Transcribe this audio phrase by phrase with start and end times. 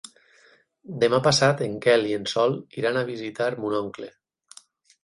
[1.03, 4.15] Demà passat en Quel i en Sol iran a visitar mon oncle.